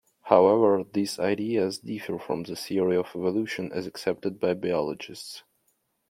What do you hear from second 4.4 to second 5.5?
biologists.